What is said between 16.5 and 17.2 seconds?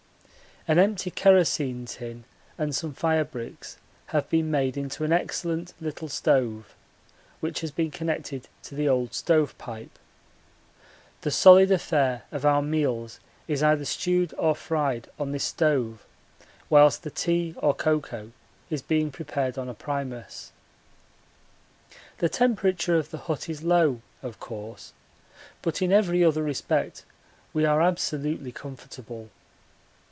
whilst the